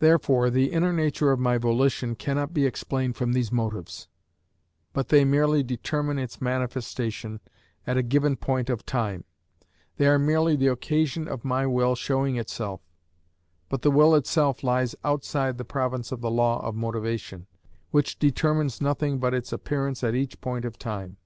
[0.00, 4.08] Therefore the inner nature of my volition cannot be explained from these motives;
[4.92, 7.38] but they merely determine its manifestation
[7.86, 9.22] at a given point of time:
[9.98, 12.80] they are merely the occasion of my will showing itself;
[13.68, 17.46] but the will itself lies outside the province of the law of motivation,
[17.92, 21.18] which determines nothing but its appearance at each point of time.